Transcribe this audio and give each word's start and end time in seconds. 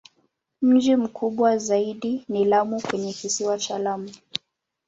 Mji 0.61 0.95
mkubwa 0.95 1.57
zaidi 1.57 2.25
ni 2.29 2.45
Lamu 2.45 2.81
kwenye 2.81 3.13
Kisiwa 3.13 3.57
cha 3.59 3.77
Lamu. 3.79 4.11